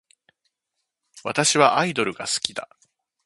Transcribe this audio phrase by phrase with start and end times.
[1.23, 2.67] 私はアイドルが好きだ